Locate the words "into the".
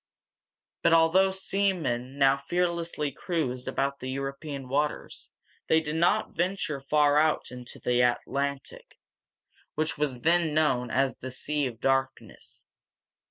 7.51-8.01